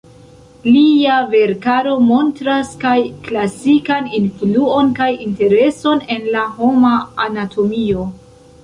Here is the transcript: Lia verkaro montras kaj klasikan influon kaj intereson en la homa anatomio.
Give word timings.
Lia 0.75 1.17
verkaro 1.33 1.93
montras 2.07 2.71
kaj 2.85 2.95
klasikan 3.29 4.09
influon 4.23 4.93
kaj 5.03 5.11
intereson 5.29 6.05
en 6.17 6.29
la 6.39 6.49
homa 6.59 6.97
anatomio. 7.29 8.11